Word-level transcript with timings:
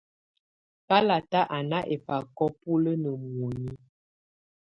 Bàlata 0.87 1.39
á 1.55 1.57
ná 1.69 1.79
ɛbákɔ 1.93 2.45
búlǝ́ 2.59 2.95
ná 3.03 3.09
mǝ́uinyii. 3.21 3.79